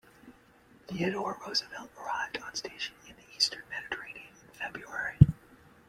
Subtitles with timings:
[0.87, 5.19] "Theodore Roosevelt" arrived on station in the Eastern Mediterranean in February.